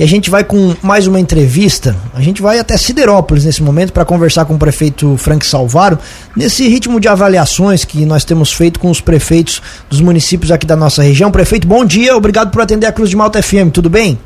E 0.00 0.04
a 0.04 0.06
gente 0.06 0.30
vai 0.30 0.44
com 0.44 0.76
mais 0.80 1.08
uma 1.08 1.18
entrevista. 1.18 1.96
A 2.14 2.20
gente 2.20 2.40
vai 2.40 2.60
até 2.60 2.76
Siderópolis 2.76 3.44
nesse 3.44 3.60
momento 3.64 3.92
para 3.92 4.04
conversar 4.04 4.44
com 4.44 4.54
o 4.54 4.58
prefeito 4.58 5.16
Frank 5.16 5.44
Salvaro, 5.44 5.98
nesse 6.36 6.68
ritmo 6.68 7.00
de 7.00 7.08
avaliações 7.08 7.84
que 7.84 8.06
nós 8.06 8.24
temos 8.24 8.52
feito 8.52 8.78
com 8.78 8.92
os 8.92 9.00
prefeitos 9.00 9.60
dos 9.90 10.00
municípios 10.00 10.52
aqui 10.52 10.64
da 10.64 10.76
nossa 10.76 11.02
região. 11.02 11.32
Prefeito, 11.32 11.66
bom 11.66 11.84
dia, 11.84 12.16
obrigado 12.16 12.52
por 12.52 12.62
atender 12.62 12.86
a 12.86 12.92
Cruz 12.92 13.10
de 13.10 13.16
Malta 13.16 13.42
FM, 13.42 13.72
tudo 13.74 13.90
bem? 13.90 14.16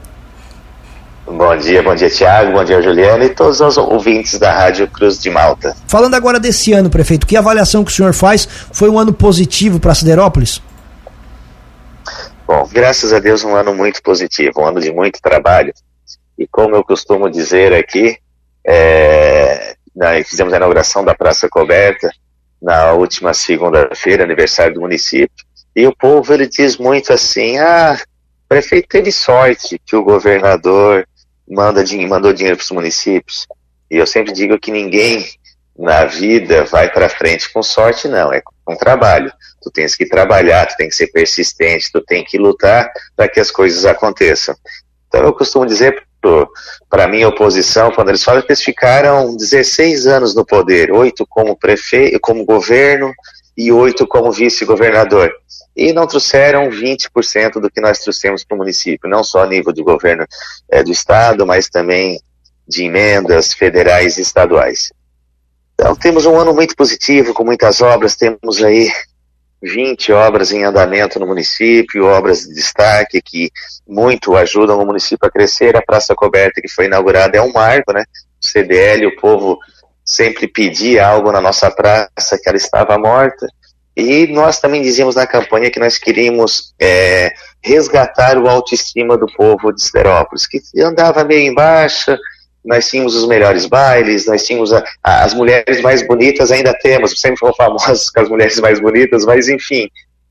Bom 1.27 1.57
dia, 1.57 1.83
bom 1.83 1.95
dia 1.95 2.11
Tiago, 2.11 2.53
bom 2.53 2.63
dia 2.63 2.83
Juliana 2.83 3.25
e 3.25 3.31
todos 3.31 3.59
os 3.63 3.79
ouvintes 3.79 4.39
da 4.39 4.53
Rádio 4.53 4.87
Cruz 4.89 5.19
de 5.23 5.31
Malta. 5.31 5.75
Falando 5.87 6.13
agora 6.13 6.39
desse 6.39 6.75
ano, 6.75 6.91
prefeito, 6.91 7.27
que 7.27 7.35
avaliação 7.35 7.83
que 7.83 7.91
o 7.91 7.95
senhor 7.95 8.13
faz? 8.13 8.47
Foi 8.73 8.91
um 8.91 8.99
ano 8.99 9.15
positivo 9.15 9.81
para 9.81 9.95
Siderópolis? 9.95 10.61
Bom, 12.53 12.69
graças 12.71 13.15
a 13.15 13.19
Deus 13.19 13.45
um 13.45 13.57
ano 13.57 13.75
muito 13.75 14.03
positivo, 14.03 14.61
um 14.61 14.67
ano 14.67 14.79
de 14.79 14.93
muito 14.93 15.23
trabalho. 15.23 15.73
E 16.37 16.47
como 16.47 16.77
eu 16.77 16.85
costumo 16.85 17.31
dizer 17.31 17.73
aqui, 17.73 18.19
é, 18.63 19.75
nós 19.97 20.29
fizemos 20.29 20.53
a 20.53 20.59
inauguração 20.59 21.03
da 21.03 21.15
Praça 21.15 21.49
Coberta 21.49 22.11
na 22.61 22.93
última 22.93 23.33
segunda-feira, 23.33 24.25
aniversário 24.25 24.75
do 24.75 24.83
município, 24.83 25.47
e 25.75 25.87
o 25.87 25.97
povo 25.97 26.35
ele 26.35 26.47
diz 26.47 26.77
muito 26.77 27.11
assim, 27.11 27.57
ah, 27.57 27.99
o 28.45 28.49
prefeito 28.51 28.87
teve 28.87 29.11
sorte 29.11 29.81
que 29.87 29.97
o 29.97 30.05
governador 30.05 31.09
manda, 31.49 31.83
mandou 32.07 32.35
dinheiro 32.35 32.59
para 32.59 32.65
os 32.65 32.71
municípios. 32.71 33.47
E 33.91 33.97
eu 33.97 34.07
sempre 34.07 34.31
digo 34.31 34.59
que 34.59 34.71
ninguém 34.71 35.27
na 35.79 36.05
vida 36.05 36.65
vai 36.65 36.91
para 36.91 37.09
frente 37.09 37.53
com 37.53 37.63
sorte, 37.63 38.09
não, 38.09 38.33
é 38.33 38.43
com 38.65 38.77
trabalho 38.77 39.33
tu 39.63 39.71
tens 39.71 39.95
que 39.95 40.05
trabalhar, 40.05 40.67
tu 40.67 40.77
tem 40.77 40.89
que 40.89 40.97
ser 40.97 41.07
persistente, 41.09 41.91
tu 41.93 42.01
tem 42.01 42.25
que 42.25 42.37
lutar 42.37 42.91
para 43.17 43.29
que 43.29 43.41
as 43.41 43.51
coisas 43.51 43.85
aconteçam. 43.85 44.55
Então 45.09 45.23
eu 45.23 45.33
costumo 45.33 45.65
dizer 45.65 46.03
para 46.89 47.09
minha 47.09 47.29
oposição, 47.29 47.91
quando 47.91 48.11
eles 48.11 48.23
falam 48.23 48.43
que 48.43 48.49
eles 48.49 48.63
ficaram 48.63 49.37
16 49.37 50.07
anos 50.07 50.35
no 50.35 50.45
poder, 50.45 50.93
oito 50.93 51.27
como 51.27 51.57
prefeito, 51.57 52.19
como 52.21 52.45
governo 52.45 53.13
e 53.57 53.73
oito 53.73 54.07
como 54.07 54.31
vice-governador. 54.31 55.33
E 55.75 55.93
não 55.93 56.07
trouxeram 56.07 56.71
20% 56.71 57.61
do 57.61 57.71
que 57.71 57.81
nós 57.81 57.99
trouxemos 57.99 58.45
para 58.45 58.55
o 58.55 58.59
município, 58.59 59.09
não 59.09 59.25
só 59.25 59.43
a 59.43 59.47
nível 59.47 59.73
de 59.73 59.83
governo 59.83 60.25
é, 60.71 60.83
do 60.83 60.93
estado, 60.93 61.47
mas 61.47 61.69
também 61.69 62.21
de 62.69 62.85
emendas 62.85 63.53
federais 63.53 64.17
e 64.17 64.23
estaduais. 64.23 64.93
Então 65.83 65.97
temos 65.97 66.27
um 66.27 66.39
ano 66.39 66.55
muito 66.55 66.77
positivo, 66.77 67.35
com 67.35 67.43
muitas 67.43 67.81
obras, 67.81 68.15
temos 68.15 68.63
aí 68.63 68.89
20 69.61 70.13
obras 70.13 70.53
em 70.53 70.63
andamento 70.63 71.19
no 71.19 71.27
município, 71.27 72.07
obras 72.07 72.43
de 72.43 72.55
destaque 72.55 73.21
que 73.21 73.51
muito 73.85 74.37
ajudam 74.37 74.81
o 74.81 74.87
município 74.87 75.27
a 75.27 75.31
crescer. 75.31 75.77
A 75.77 75.83
Praça 75.83 76.15
Coberta 76.15 76.61
que 76.61 76.69
foi 76.69 76.85
inaugurada 76.85 77.37
é 77.37 77.43
um 77.43 77.53
marco, 77.53 77.93
né? 77.93 78.05
O 78.41 78.47
CDL, 78.47 79.07
o 79.09 79.17
povo 79.17 79.59
sempre 80.05 80.47
pedia 80.47 81.05
algo 81.05 81.33
na 81.33 81.41
nossa 81.41 81.69
praça, 81.69 82.39
que 82.41 82.49
ela 82.49 82.57
estava 82.57 82.97
morta. 82.97 83.45
E 83.97 84.29
nós 84.29 84.61
também 84.61 84.83
dizíamos 84.83 85.17
na 85.17 85.27
campanha 85.27 85.69
que 85.69 85.81
nós 85.81 85.99
queríamos 85.99 86.75
é, 86.81 87.33
resgatar 87.61 88.39
o 88.39 88.49
autoestima 88.49 89.19
do 89.19 89.27
povo 89.27 89.73
de 89.73 89.83
Siderópolis, 89.83 90.47
que 90.47 90.61
andava 90.81 91.25
meio 91.25 91.51
em 91.51 91.53
baixa, 91.53 92.17
nós 92.65 92.89
tínhamos 92.89 93.17
os 93.17 93.27
melhores 93.27 93.67
bailes, 93.67 94.27
nós 94.27 94.45
tínhamos 94.45 94.73
a, 94.73 94.83
a, 95.03 95.25
as 95.25 95.35
mulheres 95.35 95.81
mais 95.81 96.07
bonitas, 96.07 96.53
ainda 96.53 96.73
temos, 96.75 97.13
sempre 97.21 97.39
fomos 97.39 97.57
famosos 97.57 98.09
com 98.11 98.21
as 98.21 98.29
mulheres 98.29 98.59
mais 98.61 98.81
bonitas, 98.81 99.25
mas 99.25 99.49
enfim, 99.49 99.89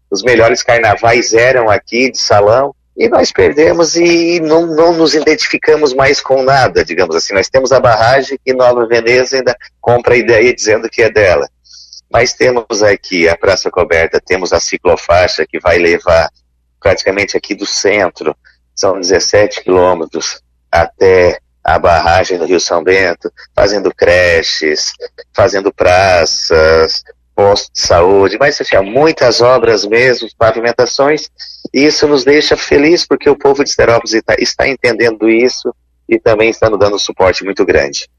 os 0.10 0.24
melhores 0.24 0.64
carnavais 0.64 1.34
eram 1.34 1.70
aqui 1.70 2.12
de 2.12 2.18
salão, 2.18 2.74
e 2.96 3.08
nós 3.08 3.32
perdemos 3.32 3.96
e 3.96 4.40
não, 4.42 4.68
não 4.68 4.94
nos 4.94 5.16
identificamos 5.16 5.94
mais 5.94 6.22
com 6.22 6.44
nada, 6.44 6.84
digamos 6.84 7.16
assim. 7.16 7.34
Nós 7.34 7.50
temos 7.50 7.72
a 7.72 7.80
barragem 7.80 8.38
que 8.44 8.54
Nova 8.54 8.86
Veneza 8.86 9.38
ainda 9.38 9.56
compra 9.80 10.14
a 10.14 10.18
ideia 10.18 10.54
dizendo 10.54 10.90
que 10.90 11.02
é 11.02 11.10
dela. 11.10 11.48
Mas 12.12 12.34
temos 12.34 12.84
aqui 12.84 13.30
a 13.30 13.38
Praça 13.38 13.72
Coberta, 13.72 14.22
temos 14.24 14.52
a 14.52 14.60
ciclofaixa 14.60 15.46
que 15.48 15.60
vai 15.60 15.78
levar 15.78 16.30
praticamente 16.82 17.38
aqui 17.38 17.56
do 17.56 17.66
centro, 17.66 18.36
são 18.76 19.00
17 19.00 19.64
quilômetros 19.64 20.42
até 20.70 21.40
a 21.64 21.78
barragem 21.78 22.38
do 22.38 22.46
Rio 22.46 22.60
São 22.60 22.84
Bento, 22.84 23.32
fazendo 23.56 23.94
creches, 23.94 24.94
fazendo 25.34 25.72
praças, 25.74 27.04
postos 27.36 27.72
de 27.74 27.82
saúde, 27.82 28.38
mas 28.40 28.60
há 28.74 28.82
muitas 28.82 29.42
obras 29.42 29.86
mesmo, 29.86 30.28
pavimentações, 30.38 31.30
e 31.74 31.86
isso 31.86 32.08
nos 32.08 32.24
deixa 32.24 32.58
feliz 32.58 33.06
porque 33.06 33.30
o 33.30 33.38
povo 33.38 33.64
de 33.64 33.70
Esterópolis 33.70 34.14
está, 34.14 34.36
está 34.38 34.68
entendendo 34.68 35.30
isso 35.30 35.74
e 36.08 36.20
também 36.20 36.50
está 36.50 36.70
nos 36.70 36.80
dando 36.80 36.96
um 36.96 37.00
suporte 37.00 37.44
muito 37.44 37.66
grande. 37.66 38.10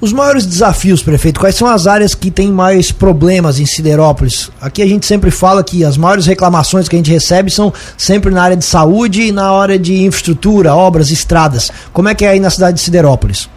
Os 0.00 0.14
maiores 0.14 0.46
desafios, 0.46 1.02
prefeito, 1.02 1.38
quais 1.38 1.54
são 1.54 1.68
as 1.68 1.86
áreas 1.86 2.14
que 2.14 2.30
têm 2.30 2.50
mais 2.50 2.90
problemas 2.90 3.58
em 3.58 3.66
Siderópolis? 3.66 4.50
Aqui 4.58 4.80
a 4.80 4.86
gente 4.86 5.04
sempre 5.04 5.30
fala 5.30 5.62
que 5.62 5.84
as 5.84 5.98
maiores 5.98 6.26
reclamações 6.26 6.88
que 6.88 6.96
a 6.96 6.98
gente 6.98 7.10
recebe 7.10 7.50
são 7.50 7.70
sempre 7.98 8.32
na 8.32 8.42
área 8.42 8.56
de 8.56 8.64
saúde 8.64 9.22
e 9.22 9.32
na 9.32 9.50
área 9.50 9.78
de 9.78 10.04
infraestrutura, 10.04 10.74
obras, 10.74 11.10
estradas. 11.10 11.70
Como 11.92 12.08
é 12.08 12.14
que 12.14 12.24
é 12.24 12.30
aí 12.30 12.40
na 12.40 12.48
cidade 12.48 12.78
de 12.78 12.82
Siderópolis? 12.82 13.48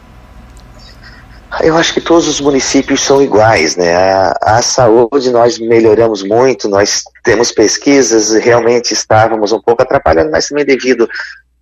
Eu 1.62 1.78
acho 1.78 1.94
que 1.94 2.02
todos 2.02 2.28
os 2.28 2.42
municípios 2.42 3.02
são 3.02 3.22
iguais, 3.22 3.76
né? 3.76 3.94
A, 3.94 4.38
a, 4.42 4.62
saúde 4.62 5.30
nós 5.30 5.60
melhoramos 5.60 6.24
muito, 6.24 6.68
nós 6.68 7.04
temos 7.24 7.52
pesquisas, 7.52 8.32
realmente 8.32 8.92
estávamos 8.92 9.52
um 9.52 9.62
pouco 9.62 9.84
atrapalhando, 9.84 10.32
mas 10.32 10.48
também 10.48 10.66
devido 10.66 11.08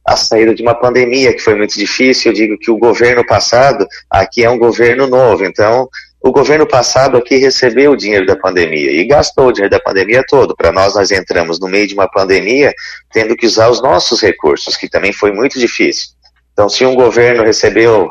a 0.06 0.16
saída 0.16 0.53
de 0.53 0.62
uma 0.62 0.75
pandemia 0.75 1.34
que 1.34 1.39
foi 1.39 1.56
muito 1.56 1.78
difícil. 1.78 2.31
Eu 2.31 2.35
digo 2.35 2.57
que 2.57 2.72
o 2.72 2.78
governo 2.78 3.25
passado 3.25 3.88
aqui 4.09 4.44
é 4.44 4.50
um 4.50 4.57
governo 4.57 5.07
novo, 5.07 5.45
então 5.45 5.88
o 6.22 6.31
governo 6.31 6.67
passado 6.67 7.17
aqui 7.17 7.38
recebeu 7.38 7.91
o 7.91 7.97
dinheiro 7.97 8.28
da 8.28 8.35
pandemia 8.35 8.91
e 8.91 9.06
gastou 9.06 9.47
o 9.47 9.51
dinheiro 9.51 9.72
da 9.72 9.79
pandemia 9.79 10.23
todo. 10.28 10.56
Para 10.56 10.72
nós, 10.72 10.94
nós 10.94 11.09
entramos 11.09 11.59
no 11.59 11.67
meio 11.67 11.88
de 11.88 11.95
uma 11.95 12.07
pandemia 12.07 12.73
tendo 13.12 13.35
que 13.35 13.45
usar 13.45 13.69
os 13.69 13.81
nossos 13.81 14.22
recursos, 14.22 14.78
que 14.78 14.88
também 14.88 15.12
foi 15.12 15.31
muito 15.31 15.59
difícil. 15.59 16.09
Então, 16.53 16.69
se 16.69 16.85
um 16.85 16.94
governo 16.94 17.44
recebeu 17.44 18.07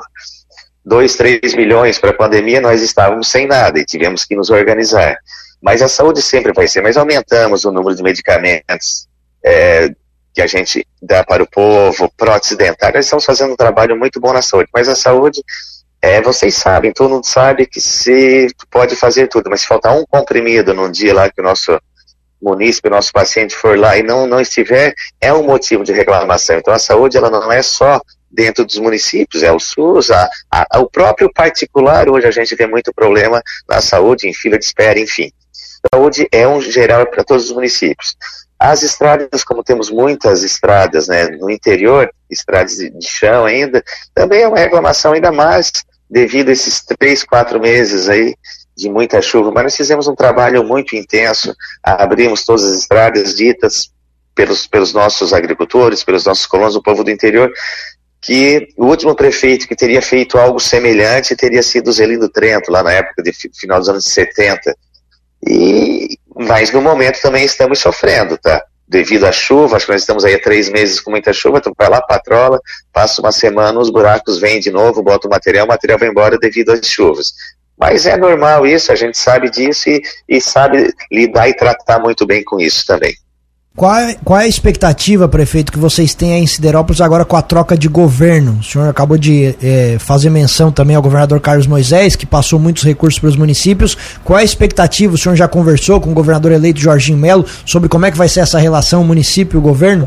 2, 0.85 1.15
3 1.15 1.55
milhões 1.55 1.99
para 1.99 2.11
a 2.11 2.17
pandemia, 2.17 2.61
nós 2.61 2.83
estávamos 2.83 3.29
sem 3.29 3.47
nada 3.47 3.79
e 3.79 3.85
tivemos 3.85 4.25
que 4.25 4.35
nos 4.35 4.51
organizar. 4.51 5.17
Mas 5.63 5.81
a 5.81 5.89
saúde 5.89 6.21
sempre 6.21 6.53
vai 6.53 6.67
ser, 6.67 6.81
mas 6.81 6.97
aumentamos 6.97 7.65
o 7.65 7.71
número 7.71 7.95
de 7.95 8.03
medicamentos, 8.03 9.07
é, 9.45 9.91
que 10.35 10.41
a 10.41 10.47
gente 10.49 10.85
dá 11.03 11.25
para 11.25 11.43
o 11.43 11.51
povo, 11.51 12.11
prótese 12.17 12.57
dentária, 12.57 12.97
nós 12.97 13.07
estamos 13.07 13.25
fazendo 13.25 13.53
um 13.53 13.57
trabalho 13.57 13.97
muito 13.97 14.21
bom 14.21 14.33
na 14.33 14.43
saúde, 14.43 14.69
mas 14.73 14.89
a 14.89 14.95
saúde, 14.95 15.43
é, 16.03 16.21
vocês 16.21 16.55
sabem, 16.55 16.93
todo 16.93 17.11
mundo 17.11 17.27
sabe 17.27 17.67
que 17.67 17.81
se 17.81 18.49
pode 18.71 18.97
fazer 18.97 19.29
tudo, 19.29 19.49
mas 19.49 19.63
se 19.63 19.67
faltar 19.67 19.97
um 19.97 20.05
comprimido 20.05 20.75
num 20.75 20.91
dia 20.91 21.15
lá 21.15 21.31
que 21.31 21.41
o 21.41 21.45
nosso 21.45 21.79
munícipe, 22.41 22.89
o 22.89 22.91
nosso 22.91 23.13
paciente 23.13 23.55
for 23.55 23.79
lá 23.79 23.97
e 23.97 24.03
não, 24.03 24.27
não 24.27 24.41
estiver, 24.41 24.95
é 25.21 25.33
um 25.33 25.43
motivo 25.43 25.85
de 25.85 25.93
reclamação. 25.93 26.57
Então 26.57 26.73
a 26.73 26.79
saúde, 26.79 27.17
ela 27.17 27.31
não 27.31 27.53
é 27.53 27.63
só 27.63 28.01
dentro 28.31 28.65
dos 28.65 28.79
municípios, 28.79 29.43
é 29.43 29.53
o 29.53 29.59
SUS, 29.59 30.11
a, 30.11 30.31
a, 30.51 30.79
o 30.79 30.89
próprio 30.89 31.31
particular, 31.33 32.09
hoje 32.09 32.27
a 32.27 32.31
gente 32.31 32.57
tem 32.57 32.69
muito 32.69 32.93
problema 32.95 33.43
na 33.69 33.81
saúde, 33.81 34.29
em 34.29 34.33
fila 34.33 34.59
de 34.59 34.65
espera, 34.65 34.99
enfim. 34.99 35.31
Saúde 35.93 36.29
é 36.31 36.47
um 36.47 36.61
geral 36.61 37.07
para 37.07 37.25
todos 37.25 37.47
os 37.47 37.53
municípios. 37.53 38.17
As 38.61 38.83
estradas, 38.83 39.43
como 39.43 39.65
temos 39.65 39.91
muitas 39.91 40.45
estradas 40.45 41.09
né, 41.09 41.29
no 41.29 41.49
interior, 41.49 42.13
estradas 42.29 42.77
de 42.77 43.09
chão 43.09 43.47
ainda, 43.47 43.83
também 44.15 44.43
é 44.43 44.49
uma 44.49 44.59
reclamação 44.59 45.15
ainda 45.15 45.33
mais 45.33 45.73
devido 46.11 46.51
a 46.51 46.53
esses 46.53 46.85
três, 46.85 47.25
quatro 47.25 47.59
meses 47.59 48.07
aí 48.11 48.35
de 48.77 48.91
muita 48.91 49.23
chuva. 49.23 49.51
Mas 49.51 49.65
nós 49.65 49.77
fizemos 49.77 50.07
um 50.07 50.15
trabalho 50.15 50.63
muito 50.63 50.95
intenso, 50.95 51.57
abrimos 51.83 52.45
todas 52.45 52.65
as 52.65 52.81
estradas 52.81 53.35
ditas 53.35 53.91
pelos, 54.35 54.67
pelos 54.67 54.93
nossos 54.93 55.33
agricultores, 55.33 56.05
pelos 56.05 56.27
nossos 56.27 56.45
colonos, 56.45 56.77
o 56.77 56.83
povo 56.83 57.03
do 57.03 57.11
interior, 57.11 57.51
que 58.21 58.69
o 58.77 58.85
último 58.85 59.15
prefeito 59.15 59.67
que 59.67 59.75
teria 59.75 60.03
feito 60.03 60.37
algo 60.37 60.61
semelhante 60.61 61.35
teria 61.35 61.63
sido 61.63 61.91
Zelindo 61.91 62.29
Trento, 62.29 62.71
lá 62.71 62.83
na 62.83 62.93
época 62.93 63.23
de 63.23 63.33
final 63.33 63.79
dos 63.79 63.89
anos 63.89 64.05
70. 64.05 64.77
E, 65.47 66.19
mas 66.37 66.71
no 66.73 66.81
momento 66.81 67.21
também 67.21 67.45
estamos 67.45 67.79
sofrendo, 67.79 68.37
tá? 68.39 68.63
Devido 68.87 69.25
à 69.25 69.33
chuva, 69.33 69.77
acho 69.77 69.87
que 69.87 69.93
nós 69.93 70.03
estamos 70.03 70.25
aí 70.25 70.35
há 70.35 70.41
três 70.41 70.69
meses 70.69 71.01
com 71.01 71.11
muita 71.11 71.33
chuva, 71.33 71.59
então 71.59 71.73
vai 71.79 71.89
lá, 71.89 72.03
patrola, 72.03 72.61
passa 72.93 73.21
uma 73.21 73.31
semana, 73.31 73.79
os 73.79 73.91
buracos 73.91 74.41
vêm 74.41 74.59
de 74.59 74.71
novo, 74.71 75.03
bota 75.03 75.29
o 75.29 75.31
material, 75.31 75.65
o 75.65 75.69
material 75.69 75.99
vai 75.99 76.09
embora 76.09 76.39
devido 76.39 76.71
às 76.71 76.87
chuvas. 76.87 77.33
Mas 77.79 78.05
é 78.05 78.17
normal 78.17 78.67
isso, 78.67 78.93
a 78.93 78.97
gente 78.97 79.17
sabe 79.17 79.49
disso 79.49 79.89
e, 79.89 80.03
e 80.29 80.41
sabe 80.41 80.93
lidar 81.11 81.49
e 81.49 81.57
tratar 81.57 81.99
muito 81.99 82.27
bem 82.27 82.45
com 82.45 82.61
isso 82.61 82.85
também. 82.87 83.15
Qual 83.81 83.97
é, 83.97 84.15
qual 84.23 84.39
é 84.39 84.45
a 84.45 84.47
expectativa, 84.47 85.27
prefeito, 85.27 85.73
que 85.73 85.79
vocês 85.79 86.13
têm 86.15 86.45
em 86.45 86.47
Siderópolis 86.47 87.01
agora 87.01 87.25
com 87.25 87.35
a 87.35 87.41
troca 87.41 87.79
de 87.79 87.89
governo? 87.89 88.59
O 88.61 88.63
senhor 88.63 88.87
acabou 88.87 89.17
de 89.17 89.57
é, 89.63 89.97
fazer 89.99 90.29
menção 90.29 90.71
também 90.71 90.95
ao 90.95 91.01
governador 91.01 91.41
Carlos 91.41 91.67
Moisés, 91.67 92.15
que 92.15 92.27
passou 92.27 92.59
muitos 92.59 92.85
recursos 92.85 93.19
para 93.19 93.31
os 93.31 93.37
municípios. 93.37 93.97
Qual 94.23 94.39
é 94.39 94.43
a 94.43 94.45
expectativa? 94.45 95.15
O 95.15 95.17
senhor 95.17 95.35
já 95.35 95.49
conversou 95.49 95.99
com 95.99 96.11
o 96.11 96.13
governador 96.13 96.53
eleito 96.53 96.79
Jorginho 96.79 97.17
Melo 97.17 97.47
sobre 97.65 97.89
como 97.89 98.05
é 98.05 98.11
que 98.11 98.19
vai 98.19 98.29
ser 98.29 98.41
essa 98.41 98.59
relação 98.59 99.03
município-governo? 99.03 100.07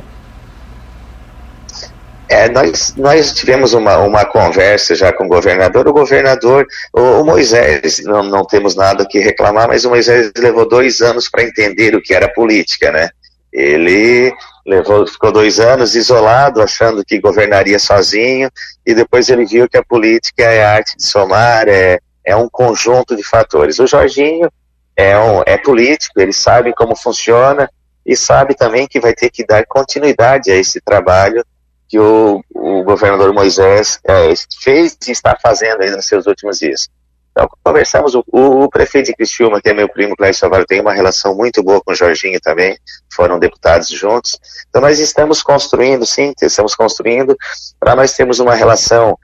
É, 2.30 2.50
nós, 2.50 2.94
nós 2.96 3.34
tivemos 3.34 3.74
uma, 3.74 3.98
uma 3.98 4.24
conversa 4.24 4.94
já 4.94 5.12
com 5.12 5.26
o 5.26 5.28
governador. 5.28 5.88
O 5.88 5.94
governador, 5.94 6.68
o, 6.94 7.02
o 7.02 7.26
Moisés, 7.26 8.04
não, 8.04 8.22
não 8.22 8.46
temos 8.46 8.76
nada 8.76 9.04
que 9.04 9.18
reclamar, 9.18 9.68
mas 9.68 9.84
o 9.84 9.90
Moisés 9.90 10.32
levou 10.38 10.70
dois 10.70 11.02
anos 11.02 11.28
para 11.28 11.42
entender 11.42 11.96
o 11.96 12.02
que 12.04 12.14
era 12.14 12.32
política, 12.32 12.92
né? 12.92 13.10
Ele 13.54 14.34
levou, 14.66 15.06
ficou 15.06 15.32
dois 15.32 15.60
anos 15.60 15.96
isolado, 15.96 16.62
achando 16.62 17.06
que 17.06 17.20
governaria 17.20 17.78
sozinho, 17.78 18.50
e 18.86 18.96
depois 18.96 19.30
ele 19.30 19.46
viu 19.46 19.70
que 19.70 19.78
a 19.78 19.84
política 19.84 20.44
é 20.44 20.66
a 20.66 20.74
arte 20.76 20.98
de 20.98 21.06
somar, 21.06 21.68
é, 21.68 22.00
é 22.26 22.36
um 22.36 22.50
conjunto 22.50 23.16
de 23.16 23.24
fatores. 23.24 23.78
O 23.80 23.86
Jorginho 23.86 24.50
é, 24.96 25.18
um, 25.18 25.44
é 25.46 25.58
político, 25.58 26.20
ele 26.20 26.34
sabe 26.34 26.74
como 26.74 26.96
funciona 26.96 27.70
e 28.06 28.16
sabe 28.16 28.56
também 28.56 28.88
que 28.88 29.00
vai 29.00 29.14
ter 29.14 29.30
que 29.30 29.46
dar 29.46 29.66
continuidade 29.66 30.52
a 30.52 30.56
esse 30.56 30.82
trabalho 30.82 31.46
que 31.88 32.00
o, 32.00 32.44
o 32.54 32.84
governador 32.84 33.32
Moisés 33.34 34.00
é, 34.04 34.34
fez 34.62 34.98
e 35.08 35.12
está 35.12 35.38
fazendo 35.42 35.82
aí 35.82 35.92
nos 35.92 36.08
seus 36.08 36.26
últimos 36.26 36.58
dias. 36.58 36.90
Então, 37.34 37.50
conversamos, 37.64 38.14
o, 38.14 38.24
o, 38.32 38.70
prefeito 38.70 39.08
de 39.08 39.16
Criciúma, 39.16 39.60
que 39.60 39.68
é 39.68 39.74
meu 39.74 39.90
primo 39.90 40.16
Clécio 40.16 40.42
Salvador, 40.42 40.68
tem 40.68 40.80
uma 40.80 40.94
relação 40.94 41.36
muito 41.36 41.64
boa 41.64 41.82
com 41.82 41.92
o 41.92 41.96
Jorginho 41.96 42.40
também, 42.40 42.78
foram 43.12 43.40
deputados 43.40 43.90
juntos. 43.90 44.40
Então, 44.70 44.80
nós 44.80 45.00
estamos 45.00 45.42
construindo, 45.42 46.06
sim, 46.06 46.32
estamos 46.40 46.76
construindo, 46.76 47.36
para 47.80 47.96
nós 47.96 48.14
termos 48.14 48.40
uma 48.40 48.54
relação 48.54 49.18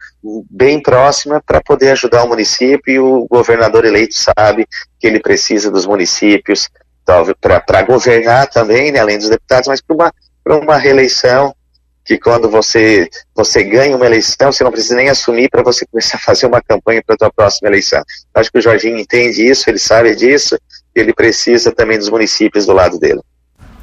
bem 0.49 0.81
próxima 0.81 1.39
para 1.45 1.61
poder 1.61 1.91
ajudar 1.91 2.23
o 2.23 2.27
município 2.27 2.91
e 2.91 2.99
o 2.99 3.27
governador 3.29 3.85
eleito 3.85 4.15
sabe 4.15 4.67
que 4.99 5.05
ele 5.05 5.19
precisa 5.19 5.69
dos 5.69 5.85
municípios 5.85 6.67
para 7.39 7.83
governar 7.83 8.47
também, 8.47 8.91
né, 8.91 8.99
além 8.99 9.19
dos 9.19 9.29
deputados, 9.29 9.67
mas 9.67 9.81
para 9.81 9.95
uma, 9.95 10.13
uma 10.63 10.77
reeleição 10.77 11.53
que 12.09 12.17
quando 12.17 12.49
você, 12.49 13.07
você 13.35 13.63
ganha 13.63 13.95
uma 13.95 14.07
eleição, 14.07 14.51
você 14.51 14.63
não 14.63 14.71
precisa 14.71 14.95
nem 14.95 15.09
assumir 15.09 15.47
para 15.47 15.61
você 15.61 15.85
começar 15.85 16.17
a 16.17 16.19
fazer 16.19 16.47
uma 16.47 16.59
campanha 16.59 17.03
para 17.05 17.13
a 17.13 17.17
sua 17.19 17.31
próxima 17.31 17.69
eleição. 17.69 18.01
Acho 18.33 18.51
que 18.51 18.57
o 18.57 18.61
Jorginho 18.61 18.97
entende 18.97 19.47
isso, 19.47 19.69
ele 19.69 19.77
sabe 19.77 20.15
disso, 20.15 20.57
ele 20.95 21.13
precisa 21.13 21.71
também 21.71 21.99
dos 21.99 22.09
municípios 22.09 22.65
do 22.65 22.73
lado 22.73 22.97
dele. 22.97 23.21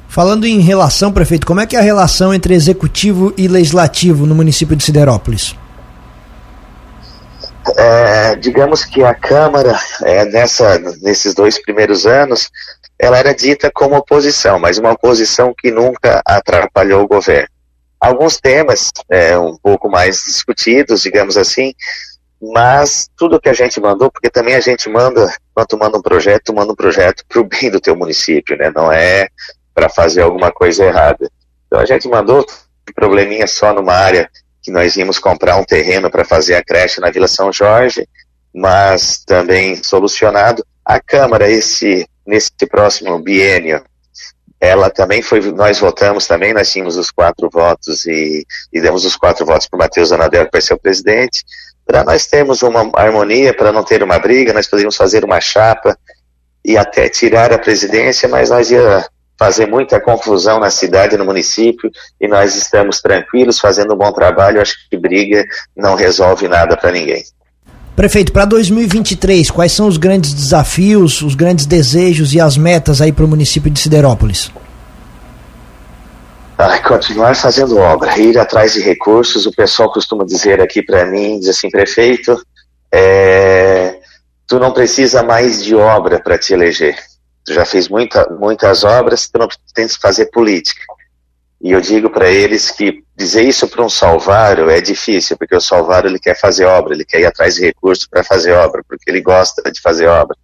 Falando 0.09 0.45
em 0.45 0.59
relação, 0.59 1.13
prefeito, 1.13 1.47
como 1.47 1.61
é 1.61 1.65
que 1.65 1.77
é 1.77 1.79
a 1.79 1.81
relação 1.81 2.33
entre 2.33 2.53
executivo 2.53 3.33
e 3.37 3.47
legislativo 3.47 4.25
no 4.25 4.35
município 4.35 4.75
de 4.75 4.83
Siderópolis? 4.83 5.55
É, 7.77 8.35
digamos 8.35 8.83
que 8.83 9.05
a 9.05 9.15
Câmara, 9.15 9.79
é, 10.03 10.25
nessa, 10.25 10.77
nesses 11.01 11.33
dois 11.33 11.61
primeiros 11.61 12.05
anos, 12.05 12.49
ela 12.99 13.17
era 13.17 13.33
dita 13.33 13.71
como 13.73 13.95
oposição, 13.95 14.59
mas 14.59 14.77
uma 14.77 14.91
oposição 14.91 15.53
que 15.57 15.71
nunca 15.71 16.21
atrapalhou 16.25 17.03
o 17.03 17.07
governo 17.07 17.55
alguns 17.99 18.37
temas 18.37 18.91
é, 19.09 19.37
um 19.37 19.55
pouco 19.57 19.89
mais 19.89 20.23
discutidos, 20.25 21.01
digamos 21.01 21.37
assim, 21.37 21.73
mas 22.41 23.09
tudo 23.17 23.39
que 23.39 23.49
a 23.49 23.53
gente 23.53 23.79
mandou, 23.79 24.11
porque 24.11 24.29
também 24.29 24.55
a 24.55 24.59
gente 24.59 24.87
manda, 24.89 25.33
quando 25.53 25.77
manda 25.77 25.97
um 25.97 26.01
projeto, 26.01 26.53
manda 26.53 26.71
um 26.71 26.75
projeto 26.75 27.23
para 27.27 27.41
o 27.41 27.43
bem 27.43 27.71
do 27.71 27.79
teu 27.79 27.95
município, 27.95 28.55
né? 28.55 28.71
Não 28.75 28.91
é 28.91 29.27
para 29.73 29.89
fazer 29.89 30.21
alguma 30.21 30.51
coisa 30.51 30.85
errada. 30.85 31.29
Então 31.65 31.79
a 31.79 31.85
gente 31.85 32.07
mandou 32.07 32.45
probleminha 32.95 33.47
só 33.47 33.73
numa 33.73 33.93
área 33.93 34.29
que 34.61 34.71
nós 34.71 34.95
íamos 34.97 35.19
comprar 35.19 35.57
um 35.57 35.63
terreno 35.63 36.09
para 36.09 36.25
fazer 36.25 36.55
a 36.55 36.63
creche 36.63 36.99
na 36.99 37.09
Vila 37.09 37.27
São 37.27 37.51
Jorge, 37.51 38.07
mas 38.53 39.23
também 39.25 39.81
solucionado. 39.81 40.65
A 40.83 40.99
Câmara, 40.99 41.49
esse, 41.49 42.07
nesse 42.25 42.51
próximo 42.69 43.17
biênio, 43.19 43.83
ela 44.59 44.89
também 44.89 45.21
foi, 45.21 45.39
nós 45.51 45.79
votamos 45.79 46.25
também, 46.25 46.53
nós 46.53 46.71
tínhamos 46.71 46.97
os 46.97 47.11
quatro 47.11 47.49
votos 47.51 48.05
e, 48.05 48.45
e 48.73 48.81
demos 48.81 49.05
os 49.05 49.15
quatro 49.15 49.45
votos 49.45 49.67
para 49.67 49.77
o 49.77 49.79
Matheus 49.79 50.11
Anadel, 50.11 50.45
que 50.45 50.51
vai 50.51 50.61
ser 50.61 50.73
o 50.73 50.79
presidente. 50.79 51.43
Para 51.85 52.03
nós 52.03 52.25
termos 52.25 52.63
uma 52.63 52.89
harmonia, 52.95 53.53
para 53.53 53.71
não 53.71 53.83
ter 53.83 54.01
uma 54.01 54.19
briga, 54.19 54.53
nós 54.53 54.67
poderíamos 54.67 54.97
fazer 54.97 55.23
uma 55.23 55.39
chapa 55.39 55.97
e 56.65 56.75
até 56.75 57.07
tirar 57.07 57.53
a 57.53 57.59
presidência, 57.59 58.27
mas 58.27 58.49
nós 58.49 58.71
ia 58.71 59.07
fazer 59.37 59.67
muita 59.67 60.01
confusão 60.01 60.59
na 60.59 60.71
cidade, 60.71 61.15
no 61.15 61.23
município, 61.23 61.89
e 62.19 62.27
nós 62.27 62.55
estamos 62.55 62.99
tranquilos, 62.99 63.59
fazendo 63.59 63.93
um 63.93 63.97
bom 63.97 64.11
trabalho. 64.11 64.59
Acho 64.59 64.75
que 64.89 64.97
briga 64.97 65.45
não 65.75 65.95
resolve 65.95 66.47
nada 66.47 66.75
para 66.75 66.91
ninguém. 66.91 67.23
Prefeito, 67.97 68.31
para 68.31 68.45
2023, 68.45 69.49
quais 69.49 69.71
são 69.71 69.87
os 69.87 69.97
grandes 69.97 70.31
desafios, 70.31 71.23
os 71.23 71.33
grandes 71.33 71.65
desejos 71.65 72.31
e 72.31 72.39
as 72.39 72.55
metas 72.55 73.01
aí 73.01 73.11
para 73.11 73.25
o 73.25 73.27
município 73.27 73.71
de 73.71 73.79
Siderópolis? 73.79 74.51
Ah, 76.55 76.77
continuar 76.77 77.35
fazendo 77.35 77.75
obra, 77.75 78.15
ir 78.19 78.37
atrás 78.37 78.73
de 78.73 78.81
recursos. 78.81 79.47
O 79.47 79.51
pessoal 79.51 79.91
costuma 79.91 80.23
dizer 80.23 80.61
aqui 80.61 80.83
para 80.83 81.07
mim, 81.07 81.39
diz 81.39 81.49
assim, 81.49 81.71
prefeito, 81.71 82.39
é, 82.91 83.95
tu 84.45 84.59
não 84.59 84.71
precisa 84.71 85.23
mais 85.23 85.63
de 85.63 85.73
obra 85.73 86.19
para 86.19 86.37
te 86.37 86.53
eleger. 86.53 86.95
Tu 87.43 87.51
já 87.51 87.65
fez 87.65 87.89
muita, 87.89 88.29
muitas 88.39 88.83
obras, 88.83 89.27
tu 89.27 89.39
não 89.39 89.47
tem 89.73 89.87
que 89.87 89.97
fazer 89.99 90.27
política. 90.27 90.83
E 91.59 91.71
eu 91.71 91.81
digo 91.81 92.09
para 92.09 92.29
eles 92.29 92.69
que 92.69 93.03
dizer 93.15 93.43
isso 93.43 93.67
para 93.67 93.83
um 93.83 93.89
salvário 93.89 94.69
é 94.69 94.79
difícil, 94.79 95.35
porque 95.37 95.55
o 95.55 95.61
salvário 95.61 96.07
ele 96.07 96.19
quer 96.19 96.39
fazer 96.39 96.65
obra, 96.65 96.93
ele 96.93 97.05
quer 97.05 97.21
ir 97.21 97.25
atrás 97.25 97.55
de 97.55 97.65
recursos 97.65 98.05
para 98.05 98.23
fazer 98.23 98.51
obra, 98.51 98.83
porque 98.87 99.09
ele 99.09 99.21
gosta 99.21 99.71
de 99.71 99.81
fazer 99.81 100.07
obra. 100.07 100.35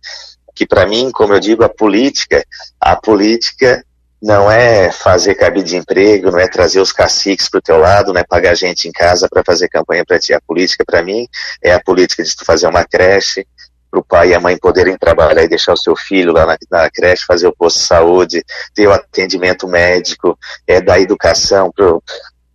Que 0.56 0.66
para 0.66 0.86
mim, 0.86 1.12
como 1.12 1.34
eu 1.34 1.40
digo, 1.40 1.64
a 1.64 1.70
política, 1.70 2.44
a 2.80 2.96
política 2.96 3.84
não 4.24 4.50
é 4.50 4.90
fazer 4.90 5.36
cabide 5.36 5.72
de 5.72 5.76
emprego, 5.76 6.32
não 6.32 6.40
é 6.40 6.48
trazer 6.48 6.80
os 6.80 6.94
caciques 6.94 7.50
para 7.50 7.58
o 7.58 7.62
teu 7.62 7.78
lado, 7.78 8.14
não 8.14 8.22
é 8.22 8.24
pagar 8.24 8.56
gente 8.56 8.88
em 8.88 8.92
casa 8.92 9.28
para 9.30 9.44
fazer 9.46 9.68
campanha 9.68 10.06
para 10.06 10.18
ti. 10.18 10.34
A 10.34 10.40
política, 10.40 10.86
para 10.86 11.04
mim, 11.04 11.28
é 11.62 11.74
a 11.74 11.82
política 11.82 12.24
de 12.24 12.34
tu 12.34 12.46
fazer 12.46 12.66
uma 12.68 12.86
creche, 12.86 13.46
para 13.94 14.00
o 14.00 14.04
pai 14.04 14.30
e 14.30 14.34
a 14.34 14.40
mãe 14.40 14.58
poderem 14.58 14.98
trabalhar 14.98 15.44
e 15.44 15.48
deixar 15.48 15.74
o 15.74 15.78
seu 15.78 15.96
filho 15.96 16.34
lá 16.34 16.48
na, 16.48 16.58
na 16.72 16.90
creche, 16.90 17.26
fazer 17.26 17.46
o 17.46 17.56
posto 17.56 17.78
de 17.78 17.86
saúde, 17.86 18.44
ter 18.74 18.88
o 18.88 18.92
atendimento 18.92 19.68
médico, 19.68 20.38
é 20.66 20.82
da 20.82 21.00
educação 21.00 21.72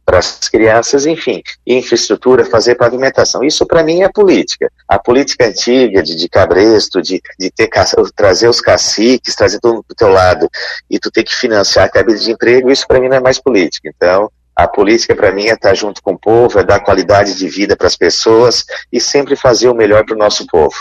para 0.04 0.18
as 0.18 0.48
crianças, 0.48 1.06
enfim, 1.06 1.40
infraestrutura, 1.64 2.44
fazer 2.44 2.74
pavimentação. 2.74 3.44
Isso 3.44 3.64
para 3.64 3.84
mim 3.84 4.02
é 4.02 4.08
política. 4.08 4.68
A 4.88 4.98
política 4.98 5.46
antiga 5.46 6.02
de, 6.02 6.16
de 6.16 6.28
cabresto, 6.28 7.00
de, 7.00 7.22
de 7.38 7.50
ter, 7.50 7.70
trazer 8.16 8.48
os 8.48 8.60
caciques, 8.60 9.36
trazer 9.36 9.60
tudo 9.60 9.84
para 9.84 9.92
o 9.92 9.96
teu 9.96 10.08
lado 10.08 10.50
e 10.90 10.98
tu 10.98 11.08
ter 11.08 11.22
que 11.22 11.34
financiar 11.34 11.84
a 11.84 11.88
cabide 11.88 12.24
de 12.24 12.32
emprego, 12.32 12.70
isso 12.70 12.86
para 12.88 12.98
mim 12.98 13.08
não 13.08 13.18
é 13.18 13.20
mais 13.20 13.38
política. 13.38 13.88
Então, 13.94 14.28
a 14.56 14.66
política 14.66 15.14
para 15.14 15.30
mim 15.30 15.46
é 15.46 15.52
estar 15.52 15.74
junto 15.74 16.02
com 16.02 16.14
o 16.14 16.18
povo, 16.18 16.58
é 16.58 16.64
dar 16.64 16.80
qualidade 16.80 17.34
de 17.34 17.48
vida 17.48 17.76
para 17.76 17.86
as 17.86 17.94
pessoas 17.94 18.64
e 18.92 19.00
sempre 19.00 19.36
fazer 19.36 19.68
o 19.68 19.74
melhor 19.74 20.04
para 20.04 20.16
o 20.16 20.18
nosso 20.18 20.44
povo. 20.48 20.74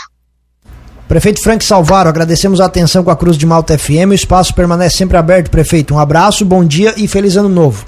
Prefeito 1.08 1.42
Frank 1.42 1.64
Salvaro, 1.64 2.06
agradecemos 2.06 2.60
a 2.60 2.66
atenção 2.66 3.02
com 3.02 3.10
a 3.10 3.16
Cruz 3.16 3.38
de 3.38 3.46
Malta 3.46 3.78
FM. 3.78 4.10
O 4.10 4.14
espaço 4.14 4.54
permanece 4.54 4.98
sempre 4.98 5.16
aberto, 5.16 5.50
prefeito. 5.50 5.94
Um 5.94 5.98
abraço, 5.98 6.44
bom 6.44 6.62
dia 6.62 6.92
e 6.98 7.08
feliz 7.08 7.34
ano 7.34 7.48
novo. 7.48 7.86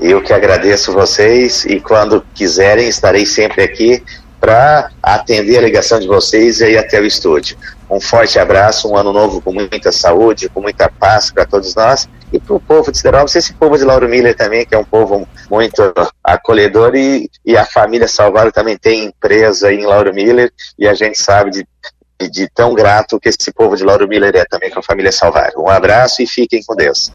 Eu 0.00 0.20
que 0.20 0.32
agradeço 0.32 0.92
vocês 0.92 1.64
e 1.64 1.78
quando 1.78 2.24
quiserem 2.34 2.88
estarei 2.88 3.24
sempre 3.24 3.62
aqui 3.62 4.02
para 4.40 4.90
atender 5.00 5.58
a 5.58 5.60
ligação 5.60 6.00
de 6.00 6.08
vocês 6.08 6.60
e 6.60 6.70
ir 6.70 6.76
até 6.76 7.00
o 7.00 7.06
estúdio. 7.06 7.56
Um 7.88 8.00
forte 8.00 8.36
abraço, 8.36 8.88
um 8.88 8.96
ano 8.96 9.12
novo 9.12 9.40
com 9.40 9.52
muita 9.52 9.92
saúde, 9.92 10.48
com 10.48 10.60
muita 10.60 10.90
paz 10.90 11.30
para 11.30 11.46
todos 11.46 11.76
nós 11.76 12.08
e 12.32 12.38
para 12.38 12.54
o 12.54 12.60
povo 12.60 12.90
de 12.90 12.98
Siderópolis, 12.98 13.36
esse 13.36 13.52
povo 13.54 13.76
de 13.76 13.84
Lauro 13.84 14.08
Miller 14.08 14.36
também, 14.36 14.64
que 14.64 14.74
é 14.74 14.78
um 14.78 14.84
povo 14.84 15.26
muito 15.50 15.82
acolhedor 16.22 16.94
e, 16.94 17.30
e 17.44 17.56
a 17.56 17.64
família 17.64 18.06
Salvador 18.06 18.52
também 18.52 18.76
tem 18.76 19.04
empresa 19.04 19.72
em 19.72 19.84
Lauro 19.84 20.14
Miller 20.14 20.52
e 20.78 20.86
a 20.86 20.94
gente 20.94 21.18
sabe 21.18 21.50
de, 21.50 21.66
de, 22.28 22.48
tão 22.54 22.74
grato 22.74 23.18
que 23.18 23.28
esse 23.28 23.52
povo 23.52 23.76
de 23.76 23.84
Lauro 23.84 24.06
Miller 24.06 24.34
é 24.36 24.44
também 24.44 24.70
com 24.70 24.80
a 24.80 24.82
família 24.82 25.10
Salvador. 25.10 25.62
Um 25.62 25.70
abraço 25.70 26.22
e 26.22 26.26
fiquem 26.26 26.62
com 26.62 26.76
Deus. 26.76 27.08